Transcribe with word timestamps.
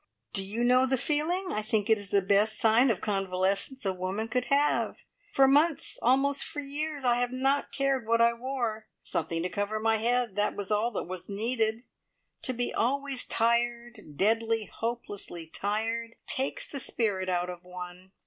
"Do 0.33 0.43
you 0.43 0.63
know 0.63 0.87
the 0.87 0.97
feeling? 0.97 1.53
I 1.53 1.61
think 1.61 1.87
it 1.87 1.99
is 1.99 2.09
the 2.09 2.23
best 2.23 2.57
sign 2.57 2.89
of 2.89 3.01
convalescence 3.01 3.85
a 3.85 3.93
woman 3.93 4.29
could 4.29 4.45
have. 4.45 4.95
For 5.31 5.47
months, 5.47 5.99
almost 6.01 6.43
for 6.43 6.59
years, 6.59 7.03
I 7.03 7.17
have 7.17 7.31
not 7.31 7.71
cared 7.71 8.07
what 8.07 8.19
I 8.19 8.33
wore. 8.33 8.87
Something 9.03 9.43
to 9.43 9.49
cover 9.49 9.79
my 9.79 9.97
head 9.97 10.35
that 10.37 10.55
was 10.55 10.71
all 10.71 10.89
that 10.93 11.03
was 11.03 11.29
needed. 11.29 11.83
To 12.41 12.53
be 12.53 12.73
always 12.73 13.25
tired 13.25 14.17
deadly, 14.17 14.65
hopelessly 14.65 15.45
tired 15.45 16.15
takes 16.25 16.65
the 16.65 16.79
spirit 16.79 17.29
out 17.29 17.51
of 17.51 17.63
one." 17.63 18.11